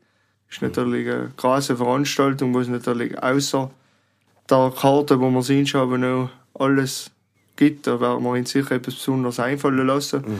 Das 0.48 0.58
ist 0.58 0.62
natürlich 0.62 1.10
eine 1.10 1.32
große 1.38 1.78
Veranstaltung, 1.78 2.54
wo 2.54 2.60
es 2.60 2.68
natürlich 2.68 3.22
außer 3.22 3.70
der 4.50 4.74
Karte, 4.76 5.20
wo 5.20 5.30
wir 5.30 5.44
sind, 5.44 5.70
schon 5.70 6.00
noch 6.00 6.30
alles 6.56 7.12
gibt. 7.56 7.88
Da 7.88 8.00
werden 8.00 8.24
wir 8.24 8.32
uns 8.32 8.50
sicher 8.50 8.72
etwas 8.72 8.96
Besonderes 8.96 9.40
einfallen 9.40 9.86
lassen. 9.86 10.22
Mhm. 10.22 10.40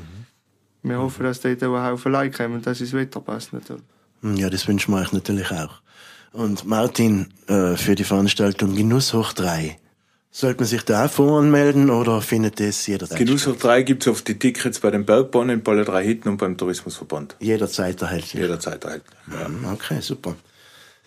Wir 0.82 0.98
hoffen, 0.98 1.24
dass 1.24 1.42
dort 1.42 1.64
auch 1.64 1.76
ein 1.76 1.92
Haufen 1.92 2.12
Leute 2.12 2.38
kommen 2.38 2.56
und 2.56 2.66
dass 2.66 2.80
das 2.80 2.94
Wetter 2.94 3.20
passt 3.20 3.54
natürlich. 3.54 3.84
Ja, 4.22 4.50
das 4.50 4.68
wünschen 4.68 4.94
wir 4.94 5.02
euch 5.02 5.12
natürlich 5.12 5.52
auch. 5.52 5.82
Und 6.32 6.66
Martin, 6.66 7.28
äh, 7.48 7.76
für 7.76 7.96
die 7.96 8.04
Veranstaltung 8.04 8.76
Genuss 8.76 9.14
hoch 9.14 9.34
3. 9.34 9.79
Sollte 10.32 10.60
man 10.60 10.68
sich 10.68 10.84
da 10.84 11.06
auch 11.06 11.12
voranmelden 11.12 11.90
oder 11.90 12.22
findet 12.22 12.60
das 12.60 12.86
jederzeit? 12.86 13.18
Genuss 13.18 13.48
hoch 13.48 13.56
3 13.56 13.82
gibt 13.82 14.04
es 14.04 14.08
auf 14.10 14.22
die 14.22 14.38
Tickets 14.38 14.80
bei 14.80 14.92
den 14.92 15.04
Bergbahnen, 15.04 15.64
bei 15.64 15.72
alle 15.72 15.86
drei 15.86 16.04
Hitten 16.04 16.30
und 16.30 16.38
beim 16.38 16.56
Tourismusverband. 16.56 17.36
Jederzeit 17.40 18.00
erhältlich? 18.02 18.34
Jederzeit 18.34 18.84
erhältlich, 18.84 19.18
ja. 19.32 19.72
Okay, 19.74 20.02
super. 20.02 20.36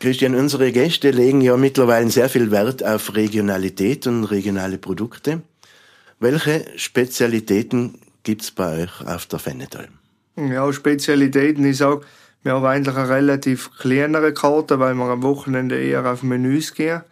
Christian, 0.00 0.34
unsere 0.34 0.72
Gäste 0.72 1.12
legen 1.12 1.40
ja 1.40 1.56
mittlerweile 1.56 2.10
sehr 2.10 2.28
viel 2.28 2.50
Wert 2.50 2.82
auf 2.82 3.14
Regionalität 3.14 4.08
und 4.08 4.24
regionale 4.24 4.76
Produkte. 4.76 5.42
Welche 6.18 6.66
Spezialitäten 6.74 8.00
gibt's 8.24 8.50
bei 8.50 8.82
euch 8.82 9.06
auf 9.06 9.26
der 9.26 9.38
Fennetalm? 9.38 9.92
Ja, 10.36 10.72
Spezialitäten, 10.72 11.64
ich 11.64 11.76
sag, 11.76 12.04
wir 12.42 12.54
haben 12.54 12.66
eigentlich 12.66 12.96
eine 12.96 13.08
relativ 13.08 13.70
kleinere 13.78 14.34
Karte, 14.34 14.80
weil 14.80 14.94
wir 14.94 15.04
am 15.04 15.22
Wochenende 15.22 15.80
eher 15.80 16.04
auf 16.04 16.24
Menüs 16.24 16.74
gehen. 16.74 17.02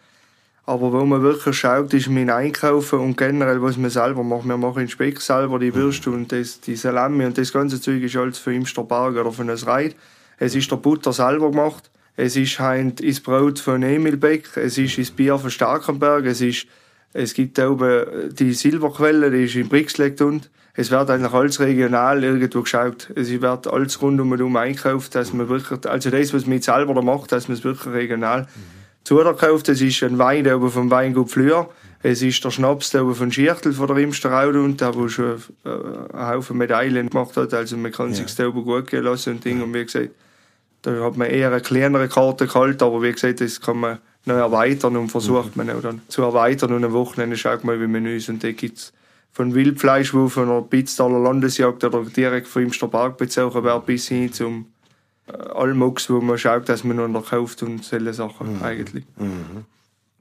Aber 0.65 0.91
wo 0.93 1.03
man 1.05 1.23
wirklich 1.23 1.57
schaut, 1.57 1.93
ist 1.93 2.09
mein 2.09 2.29
Einkaufen 2.29 2.99
und 2.99 3.17
generell, 3.17 3.61
was 3.61 3.77
man 3.77 3.89
selber 3.89 4.23
macht. 4.23 4.45
Wir 4.45 4.57
machen 4.57 4.79
den 4.79 4.89
Speck 4.89 5.19
selber, 5.19 5.57
die 5.57 5.73
Würste 5.73 6.11
und 6.11 6.31
das, 6.31 6.61
die 6.61 6.75
Salami 6.75 7.25
und 7.25 7.37
das 7.37 7.51
ganze 7.51 7.81
Zeug 7.81 8.03
ist 8.03 8.15
alles 8.15 8.37
für 8.37 8.53
Imster 8.53 8.83
Berg 8.83 9.15
oder 9.15 9.31
von 9.31 9.49
uns 9.49 9.65
Reit. 9.65 9.95
Es 10.37 10.55
ist 10.55 10.69
der 10.71 10.77
Butter 10.77 11.13
selber 11.13 11.49
gemacht. 11.49 11.89
Es 12.15 12.35
ist 12.35 12.59
heint 12.59 13.01
ins 13.01 13.21
Brot 13.21 13.59
von 13.59 13.81
Emil 13.81 14.17
Beck. 14.17 14.55
Es 14.55 14.77
ist 14.77 14.97
ins 14.97 15.11
Bier 15.11 15.39
von 15.39 15.49
Starkenberg. 15.49 16.25
Es 16.25 16.41
ist, 16.41 16.67
es 17.13 17.33
gibt 17.33 17.57
da 17.57 17.69
oben 17.69 18.33
die 18.35 18.53
Silberquelle, 18.53 19.31
die 19.31 19.45
ist 19.45 19.55
in 19.55 19.67
Brixleck 19.67 20.21
und 20.21 20.49
es 20.73 20.91
wird 20.91 21.09
eigentlich 21.09 21.33
alles 21.33 21.59
regional 21.59 22.23
irgendwo 22.23 22.61
geschaut. 22.61 23.09
Es 23.15 23.29
wird 23.29 23.67
alles 23.67 24.01
rundum 24.01 24.31
und 24.31 24.41
um 24.41 24.55
einkauft, 24.55 25.15
dass 25.15 25.33
man 25.33 25.49
wirklich, 25.49 25.85
also 25.85 26.09
das, 26.09 26.33
was 26.33 26.45
man 26.45 26.61
selber 26.61 26.93
da 26.93 27.01
macht, 27.01 27.31
dass 27.31 27.47
man 27.47 27.57
es 27.57 27.63
wirklich 27.63 27.93
regional 27.93 28.41
mhm. 28.41 28.80
Zuerkauft. 29.03 29.69
Es 29.69 29.81
ist 29.81 30.03
ein 30.03 30.17
Wein 30.17 30.43
der 30.43 30.59
vom 30.59 30.89
Weingut 30.91 31.31
Flür. 31.31 31.69
Es 32.03 32.21
ist 32.21 32.43
der 32.43 32.51
Schnaps 32.51 32.89
der 32.89 33.05
von 33.05 33.31
Schirtel 33.31 33.73
von 33.73 33.87
der 33.87 33.97
Imsteraude 33.97 34.61
und 34.61 34.81
der, 34.81 34.95
wo 34.95 35.07
schon 35.07 35.41
äh, 35.65 35.69
einen 35.69 36.27
Haufen 36.29 36.57
Medaillen 36.57 37.09
gemacht 37.09 37.37
hat. 37.37 37.53
Also 37.53 37.77
man 37.77 37.91
kann 37.91 38.09
ja. 38.09 38.15
sich 38.15 38.35
da 38.35 38.47
gut 38.47 38.87
gehen 38.89 39.03
lassen 39.03 39.33
und 39.33 39.45
Ding. 39.45 39.61
Und 39.61 39.73
wie 39.73 39.85
gesagt, 39.85 40.09
Da 40.81 41.03
hat 41.03 41.15
man 41.15 41.29
eher 41.29 41.51
eine 41.51 41.61
kleinere 41.61 42.07
Karte 42.07 42.47
gehalten, 42.47 42.83
aber 42.83 43.03
wie 43.03 43.11
gesagt, 43.11 43.41
das 43.41 43.61
kann 43.61 43.77
man 43.77 43.99
noch 44.25 44.35
erweitern 44.35 44.97
und 44.97 45.09
versucht 45.09 45.55
mhm. 45.55 45.65
man 45.65 45.75
auch 45.75 45.81
dann 45.81 46.01
zu 46.07 46.23
erweitern. 46.23 46.73
Und 46.73 46.83
am 46.83 46.93
Wochenende 46.93 47.37
schaut 47.37 47.63
man, 47.63 47.79
wie 47.79 47.87
Menüs 47.87 48.29
und 48.29 48.43
da 48.43 48.51
gibt's 48.51 48.93
von 49.31 49.53
Wildfleisch, 49.53 50.13
wo 50.13 50.27
von 50.27 50.49
einer 50.49 50.61
Pitztaler 50.61 51.19
Landesjagd 51.19 51.83
oder 51.83 52.03
direkt 52.03 52.47
vom 52.47 52.63
Imster 52.63 52.87
Park 52.87 53.17
bezogen 53.17 53.63
wird, 53.63 53.85
bis 53.85 54.07
hin 54.07 54.33
zum 54.33 54.65
äh, 55.31 55.49
Almox, 55.53 56.09
wo 56.09 56.21
man 56.21 56.37
schaut, 56.37 56.69
dass 56.69 56.83
man 56.83 57.11
noch 57.11 57.29
kauft 57.29 57.63
und 57.63 57.83
solche 57.83 58.13
Sachen 58.13 58.57
mhm. 58.57 58.63
eigentlich. 58.63 59.05
Mhm. 59.17 59.65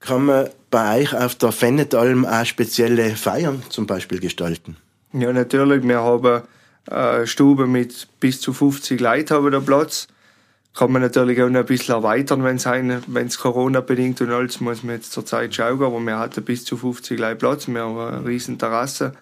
Kann 0.01 0.25
man 0.27 0.49
bei 0.71 1.01
euch 1.01 1.15
auf 1.15 1.35
der 1.35 1.53
Fennetalm 1.53 2.25
auch 2.25 2.47
spezielle 2.47 3.11
Feiern 3.17 3.63
zum 3.69 3.87
Beispiel 3.87 4.19
gestalten? 4.19 4.77
Ja, 5.13 5.33
natürlich. 5.33 5.87
Wir 5.87 6.01
haben 6.01 6.43
eine 6.91 7.27
Stube 7.27 7.67
mit 7.67 8.09
bis 8.19 8.41
zu 8.41 8.53
50 8.53 9.01
Leuten 9.01 9.35
haben 9.35 9.51
da 9.51 9.61
Platz. 9.61 10.09
Kann 10.75 10.93
man 10.93 11.03
natürlich 11.03 11.43
auch 11.43 11.49
noch 11.49 11.61
ein 11.61 11.67
bisschen 11.67 11.97
erweitern, 11.97 12.45
wenn 12.45 13.27
es 13.27 13.39
Corona 13.39 13.81
bedingt 13.81 14.21
und 14.21 14.31
alles 14.31 14.61
muss 14.61 14.85
man 14.85 14.97
jetzt 14.97 15.13
zur 15.13 15.27
Zeit 15.27 15.55
schauen, 15.55 15.83
aber 15.83 15.99
wir 16.01 16.19
hatten 16.19 16.45
bis 16.45 16.65
zu 16.65 16.77
50 16.77 17.19
Leute 17.19 17.37
Platz, 17.37 17.67
wir 17.67 17.81
haben 17.81 17.99
eine 17.99 18.25
riesen 18.25 18.57
Terrasse 18.57 19.13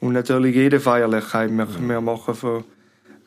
und 0.00 0.12
natürlich 0.12 0.54
jede 0.54 0.78
Feierlichkeit. 0.78 1.50
Wir, 1.50 1.66
wir 1.80 2.00
machen 2.00 2.34
von, 2.34 2.64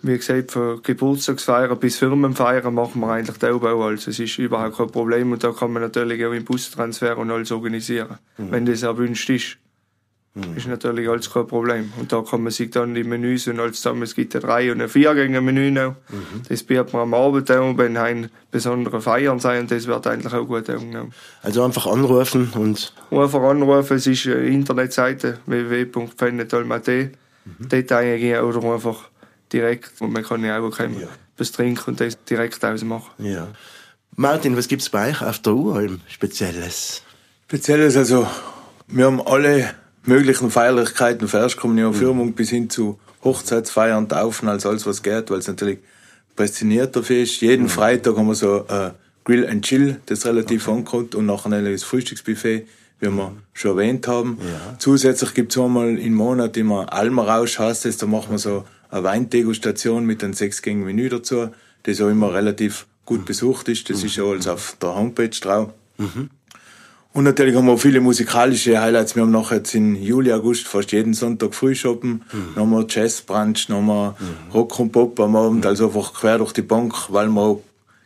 wie 0.02 0.18
gesagt, 0.18 0.52
von 0.52 0.82
Geburtstagsfeiern 0.84 1.78
bis 1.80 1.98
Firmenfeiern 1.98 2.74
machen 2.74 3.02
wir 3.02 3.10
eigentlich 3.10 3.38
den 3.38 3.54
Aufbau. 3.54 3.84
Also 3.84 4.12
es 4.12 4.20
ist 4.20 4.38
überhaupt 4.38 4.78
kein 4.78 4.88
Problem 4.88 5.32
und 5.32 5.44
da 5.44 5.52
kann 5.52 5.74
man 5.74 5.82
natürlich 5.82 6.24
auch 6.26 6.34
im 6.34 6.46
Bustransfer 6.46 7.18
und 7.18 7.32
alles 7.32 7.52
organisieren, 7.52 8.18
mhm. 8.38 8.52
wenn 8.52 8.66
das 8.66 8.84
erwünscht 8.84 9.30
ist. 9.30 9.58
Mhm. 10.38 10.56
Ist 10.56 10.68
natürlich 10.68 11.10
alles 11.10 11.32
kein 11.34 11.48
Problem. 11.48 11.92
Und 12.00 12.12
da 12.12 12.22
kann 12.22 12.44
man 12.44 12.52
sich 12.52 12.70
dann 12.70 12.94
die 12.94 13.04
Menüs 13.04 13.48
und 13.48 13.60
alles 13.60 13.82
zusammen, 13.82 14.04
es 14.04 14.14
gibt 14.14 14.36
ein 14.36 14.42
drei 14.42 14.72
und 14.72 14.82
ein 14.82 14.90
viergänger 14.90 15.42
Menü 15.42 15.72
noch. 15.72 15.96
Mhm. 16.10 16.44
Das 16.48 16.62
bietet 16.62 16.94
man 16.94 17.04
am 17.04 17.14
Abend 17.16 17.50
auch, 17.50 17.78
wenn 17.78 17.98
ein 17.98 18.30
besondere 18.52 19.02
Feiern 19.02 19.40
sein, 19.40 19.66
das 19.68 19.88
wird 19.88 20.06
eigentlich 20.06 20.34
auch 20.34 20.46
gut 20.46 20.70
angenommen. 20.70 21.12
Also 21.42 21.64
einfach 21.64 21.88
anrufen 21.88 22.52
und... 22.54 22.94
Einfach 23.10 23.42
anrufen, 23.42 23.98
es 23.98 24.06
ist 24.06 24.28
eine 24.28 24.46
Internetseite 24.46 25.40
www.fennetalm.at 25.48 26.88
mhm. 26.88 27.12
Dort 27.70 27.92
eingehen 27.92 28.44
oder 28.44 28.74
einfach 28.74 29.10
direkt. 29.54 30.02
Und 30.02 30.14
man 30.14 30.24
kann 30.24 30.44
ja 30.44 30.60
auch 30.60 30.70
kein 30.70 31.00
ja. 31.00 31.08
was 31.38 31.52
trinken 31.52 31.92
und 31.92 32.00
das 32.00 32.24
direkt 32.26 32.64
ausmachen. 32.64 33.12
Ja. 33.20 33.48
Martin, 34.16 34.58
was 34.58 34.68
gibt 34.68 34.82
es 34.82 34.90
bei 34.90 35.12
euch 35.12 35.22
auf 35.22 35.40
der 35.40 35.54
Uralm 35.54 36.02
Spezielles? 36.08 37.04
Spezielles, 37.46 37.96
also 37.96 38.28
wir 38.88 39.06
haben 39.06 39.22
alle 39.22 39.74
möglichen 40.06 40.50
Feierlichkeiten, 40.50 41.28
Verstkommunion, 41.28 41.94
mhm. 41.94 41.98
Firmung 41.98 42.34
bis 42.34 42.50
hin 42.50 42.70
zu 42.70 43.00
Hochzeitsfeiern, 43.24 44.10
Taufen, 44.10 44.48
als 44.50 44.66
alles 44.66 44.86
was 44.86 45.04
geht, 45.04 45.30
weil 45.30 45.40
es 45.40 45.48
natürlich 45.48 45.80
prädestiniert 46.36 46.96
dafür 46.96 47.24
ist. 47.24 47.42
Jeden 47.42 47.64
mhm. 47.64 47.70
Freitag 47.70 48.18
haben 48.18 48.28
wir 48.28 48.36
so 48.36 48.66
äh, 48.68 48.92
Grill 49.24 49.46
and 49.48 49.66
Chill, 49.66 50.00
das 50.06 50.26
relativ 50.26 50.68
okay. 50.68 50.78
ankommt 50.78 51.16
und 51.16 51.26
nachher 51.26 51.62
das 51.62 51.84
Frühstücksbuffet, 51.84 52.66
wie 53.00 53.06
wir 53.06 53.12
mhm. 53.12 53.40
schon 53.54 53.72
erwähnt 53.72 54.08
haben. 54.08 54.38
Ja. 54.42 54.80
Zusätzlich 54.80 55.34
gibt 55.34 55.52
es 55.52 55.62
einmal 55.62 55.98
im 55.98 56.14
Monat 56.16 56.56
immer 56.58 56.92
Almerausch, 56.92 57.60
heißt 57.60 57.86
es, 57.86 57.98
da 57.98 58.06
machen 58.06 58.32
wir 58.32 58.40
so 58.40 58.64
eine 58.90 59.04
Weindegustation 59.04 60.06
mit 60.06 60.24
einem 60.24 60.34
sechsgängigen 60.34 60.86
Menü 60.86 61.10
dazu, 61.10 61.50
das 61.84 62.02
auch 62.02 62.10
immer 62.10 62.34
relativ 62.34 62.88
gut 63.06 63.22
mhm. 63.22 63.26
besucht 63.26 63.70
ist. 63.70 63.90
Das 63.90 64.02
mhm. 64.02 64.06
ist 64.06 64.16
ja 64.16 64.24
alles 64.24 64.48
auf 64.48 64.78
der 64.82 64.96
Homepage 64.96 65.30
drauf. 65.30 65.74
Mhm. 65.98 66.30
Und 67.14 67.24
natürlich 67.24 67.56
haben 67.56 67.66
wir 67.66 67.74
auch 67.74 67.80
viele 67.80 68.00
musikalische 68.00 68.80
Highlights. 68.80 69.16
Wir 69.16 69.24
haben 69.24 69.32
noch 69.32 69.52
jetzt 69.52 69.74
in 69.74 69.96
Juli, 69.96 70.32
August 70.32 70.68
fast 70.68 70.92
jeden 70.92 71.16
Sonntag 71.16 71.56
Frühshoppen. 71.56 72.24
Mhm. 72.32 72.72
Wir 72.72 72.86
Jazzbrunch, 72.88 73.70
wir 73.70 73.82
mhm. 73.82 74.16
Rock 74.54 74.80
und 74.80 74.92
Pop 74.92 75.20
am 75.20 75.36
Abend. 75.36 75.64
Mhm. 75.64 75.68
Also 75.68 75.88
einfach 75.88 76.14
quer 76.14 76.38
durch 76.38 76.54
die 76.54 76.62
Bank, 76.62 77.12
weil 77.12 77.28
wir 77.30 77.42
auch 77.42 77.64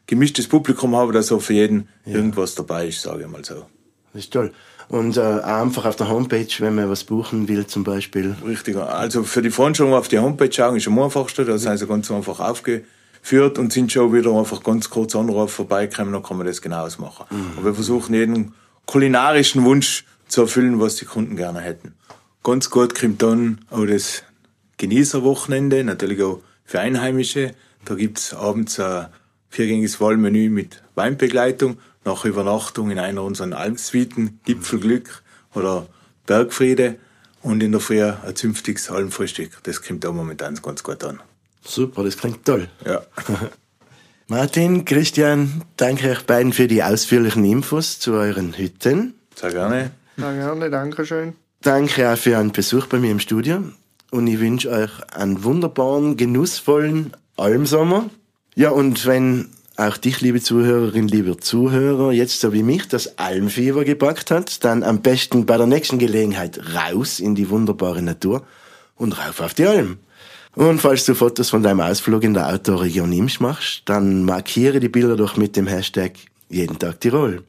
gemischtes 0.07 0.47
Publikum 0.47 0.95
haben, 0.95 1.11
dass 1.11 1.31
auch 1.31 1.41
für 1.41 1.53
jeden 1.53 1.89
ja. 2.05 2.15
irgendwas 2.15 2.55
dabei 2.55 2.87
ist, 2.87 3.01
sage 3.01 3.23
ich 3.23 3.27
mal 3.27 3.43
so. 3.43 3.65
Das 4.13 4.23
ist 4.23 4.31
toll. 4.31 4.53
Und 4.87 5.17
äh, 5.17 5.21
einfach 5.21 5.85
auf 5.85 5.95
der 5.95 6.09
Homepage, 6.09 6.47
wenn 6.59 6.75
man 6.75 6.89
was 6.89 7.03
buchen 7.03 7.47
will 7.47 7.65
zum 7.67 7.83
Beispiel. 7.83 8.35
Richtig. 8.45 8.75
Also 8.75 9.23
für 9.23 9.41
die 9.41 9.51
Veranstaltung 9.51 9.93
auf 9.93 10.07
die 10.07 10.19
Homepage 10.19 10.51
schauen 10.51 10.77
ist 10.77 10.87
am 10.87 10.99
einfachsten. 10.99 11.45
Da 11.45 11.57
sind 11.57 11.77
sie 11.77 11.87
ganz 11.87 12.11
einfach 12.11 12.39
aufgeführt 12.39 13.57
und 13.57 13.71
sind 13.71 13.91
schon 13.91 14.13
wieder 14.13 14.31
einfach 14.37 14.63
ganz 14.63 14.89
kurz 14.89 15.15
anrufen, 15.15 15.49
vorbeikommen, 15.49 16.13
dann 16.13 16.23
kann 16.23 16.37
man 16.37 16.47
das 16.47 16.61
genau 16.61 16.85
ausmachen. 16.85 17.25
Mhm. 17.29 17.57
Und 17.57 17.65
wir 17.65 17.73
versuchen 17.73 18.13
jeden 18.13 18.53
kulinarischen 18.85 19.63
Wunsch 19.63 20.05
zu 20.27 20.41
erfüllen, 20.41 20.79
was 20.79 20.95
die 20.95 21.05
Kunden 21.05 21.35
gerne 21.35 21.61
hätten. 21.61 21.93
Ganz 22.43 22.69
gut 22.69 22.99
kommt 22.99 23.21
dann 23.21 23.59
auch 23.69 23.85
das 23.85 24.23
Genießerwochenende, 24.77 25.83
natürlich 25.83 26.23
auch 26.23 26.41
für 26.65 26.79
Einheimische. 26.79 27.53
Da 27.85 27.95
gibt's 27.95 28.33
abends 28.33 28.79
ein 28.79 29.07
viergängiges 29.49 30.01
Wahlmenü 30.01 30.49
mit 30.49 30.81
Weinbegleitung, 30.95 31.77
nach 32.03 32.25
Übernachtung 32.25 32.91
in 32.91 32.99
einer 32.99 33.23
unserer 33.23 33.57
Almsuiten, 33.57 34.39
Gipfelglück 34.45 35.23
oder 35.53 35.87
Bergfriede 36.25 36.97
und 37.41 37.61
in 37.61 37.71
der 37.71 37.81
Früh 37.81 38.03
ein 38.03 38.35
zünftiges 38.35 38.89
Almfrühstück. 38.89 39.59
Das 39.63 39.81
kommt 39.81 40.05
auch 40.05 40.13
momentan 40.13 40.55
ganz 40.55 40.83
gut 40.83 41.03
an. 41.03 41.19
Super, 41.63 42.03
das 42.03 42.17
klingt 42.17 42.45
toll. 42.45 42.67
Ja. 42.85 43.01
Martin, 44.27 44.85
Christian, 44.85 45.63
danke 45.77 46.11
euch 46.11 46.25
beiden 46.25 46.53
für 46.53 46.67
die 46.67 46.83
ausführlichen 46.83 47.43
Infos 47.43 47.99
zu 47.99 48.13
euren 48.13 48.57
Hütten. 48.57 49.15
Sehr 49.35 49.51
gerne. 49.51 49.91
Sehr 50.17 50.33
gerne, 50.33 50.69
danke 50.69 51.05
schön. 51.05 51.33
Danke 51.61 52.11
auch 52.11 52.17
für 52.17 52.37
einen 52.37 52.51
Besuch 52.51 52.87
bei 52.87 52.97
mir 52.97 53.11
im 53.11 53.19
Studio. 53.19 53.63
Und 54.09 54.27
ich 54.27 54.39
wünsche 54.39 54.69
euch 54.69 54.91
einen 55.13 55.43
wunderbaren, 55.43 56.17
genussvollen 56.17 57.13
Almsommer. 57.37 58.09
Ja, 58.55 58.71
und 58.71 59.05
wenn 59.05 59.49
auch 59.81 59.97
dich, 59.97 60.21
liebe 60.21 60.41
Zuhörerin, 60.41 61.07
lieber 61.07 61.37
Zuhörer, 61.37 62.11
jetzt 62.11 62.39
so 62.39 62.53
wie 62.53 62.63
mich 62.63 62.87
das 62.87 63.17
Almfieber 63.17 63.83
gepackt 63.83 64.31
hat, 64.31 64.63
dann 64.63 64.83
am 64.83 65.01
besten 65.01 65.45
bei 65.45 65.57
der 65.57 65.67
nächsten 65.67 65.97
Gelegenheit 65.97 66.59
raus 66.75 67.19
in 67.19 67.35
die 67.35 67.49
wunderbare 67.49 68.01
Natur 68.01 68.43
und 68.95 69.17
rauf 69.17 69.41
auf 69.41 69.53
die 69.53 69.65
Alm. 69.65 69.97
Und 70.53 70.79
falls 70.79 71.05
du 71.05 71.15
Fotos 71.15 71.49
von 71.49 71.63
deinem 71.63 71.79
Ausflug 71.79 72.23
in 72.23 72.33
der 72.33 72.47
Outdoor-Region 72.49 73.11
Imsch 73.11 73.39
machst, 73.39 73.83
dann 73.85 74.23
markiere 74.23 74.79
die 74.79 74.89
Bilder 74.89 75.15
doch 75.15 75.37
mit 75.37 75.55
dem 75.55 75.67
Hashtag 75.67 76.13
Jeden 76.49 76.77
Tag 76.77 76.99
Tirol. 76.99 77.43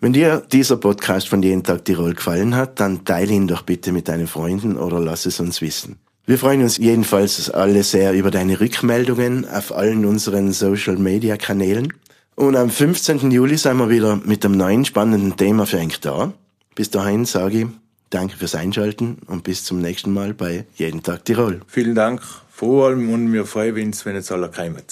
Wenn 0.00 0.12
dir 0.12 0.42
dieser 0.52 0.76
Podcast 0.76 1.28
von 1.28 1.42
Jeden 1.42 1.62
Tag 1.62 1.84
Tirol 1.84 2.14
gefallen 2.14 2.56
hat, 2.56 2.80
dann 2.80 3.04
teile 3.04 3.32
ihn 3.32 3.48
doch 3.48 3.62
bitte 3.62 3.92
mit 3.92 4.08
deinen 4.08 4.26
Freunden 4.26 4.76
oder 4.76 5.00
lass 5.00 5.26
es 5.26 5.40
uns 5.40 5.60
wissen. 5.60 5.98
Wir 6.28 6.36
freuen 6.38 6.60
uns 6.60 6.76
jedenfalls 6.76 7.48
alle 7.48 7.82
sehr 7.82 8.12
über 8.12 8.30
deine 8.30 8.60
Rückmeldungen 8.60 9.48
auf 9.48 9.74
allen 9.74 10.04
unseren 10.04 10.52
Social 10.52 10.98
Media 10.98 11.38
Kanälen. 11.38 11.94
Und 12.34 12.54
am 12.54 12.68
15. 12.68 13.30
Juli 13.30 13.56
sind 13.56 13.78
wir 13.78 13.88
wieder 13.88 14.20
mit 14.22 14.44
einem 14.44 14.58
neuen 14.58 14.84
spannenden 14.84 15.38
Thema 15.38 15.64
für 15.64 15.78
euch 15.78 16.00
da. 16.00 16.34
Bis 16.74 16.90
dahin 16.90 17.24
sage 17.24 17.60
ich 17.60 17.66
Danke 18.10 18.36
fürs 18.36 18.54
Einschalten 18.54 19.16
und 19.26 19.42
bis 19.42 19.64
zum 19.64 19.80
nächsten 19.80 20.12
Mal 20.12 20.34
bei 20.34 20.66
Jeden 20.74 21.02
Tag 21.02 21.24
Tirol. 21.24 21.62
Vielen 21.66 21.94
Dank, 21.94 22.20
vor 22.50 22.88
allem 22.88 23.10
und 23.10 23.32
wir 23.32 23.46
freuen 23.46 23.86
uns, 23.86 24.04
wenn 24.04 24.16
es 24.16 24.30
alle 24.30 24.50
kommen. 24.50 24.82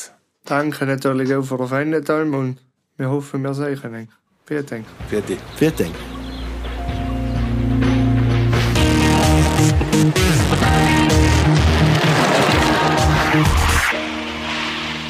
Danke 0.47 0.87
natürlich 0.87 1.35
auch 1.35 1.45
für 1.45 1.59
den 1.59 1.69
Fennetalm 1.69 2.33
und 2.33 2.59
wir 2.97 3.11
hoffen, 3.11 3.43
wir 3.43 3.53
sehen 3.53 3.75
euch. 3.75 4.09
Vielen 4.47 4.67
Dank. 4.67 4.87
Vielen 5.11 5.77
Dank. 5.77 6.16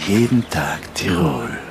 Jeden 0.07 0.49
Tag 0.49 0.95
Tirol. 0.95 1.66